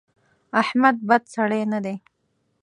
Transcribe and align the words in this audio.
احمد 0.61 0.95
بد 1.09 1.23
سړی 1.35 1.61
نه 1.73 1.79
دی. 1.85 1.95